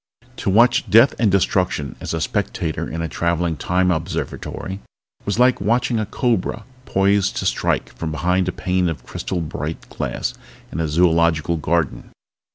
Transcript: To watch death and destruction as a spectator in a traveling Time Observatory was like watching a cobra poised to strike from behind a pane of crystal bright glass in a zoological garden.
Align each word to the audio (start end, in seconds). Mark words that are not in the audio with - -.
To 0.37 0.49
watch 0.49 0.89
death 0.89 1.13
and 1.19 1.29
destruction 1.31 1.95
as 2.01 2.11
a 2.15 2.21
spectator 2.21 2.89
in 2.89 3.03
a 3.03 3.07
traveling 3.07 3.55
Time 3.55 3.91
Observatory 3.91 4.79
was 5.25 5.37
like 5.37 5.61
watching 5.61 5.99
a 5.99 6.07
cobra 6.07 6.63
poised 6.87 7.37
to 7.37 7.45
strike 7.45 7.95
from 7.95 8.09
behind 8.09 8.47
a 8.47 8.51
pane 8.51 8.89
of 8.89 9.05
crystal 9.05 9.41
bright 9.41 9.87
glass 9.89 10.33
in 10.71 10.79
a 10.79 10.87
zoological 10.87 11.57
garden. 11.57 12.09